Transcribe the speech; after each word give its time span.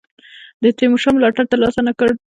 د 0.63 0.63
تیمورشاه 0.77 1.13
ملاتړ 1.15 1.43
تر 1.51 1.57
لاسه 1.63 1.81
نه 1.87 1.93
کړ. 1.99 2.09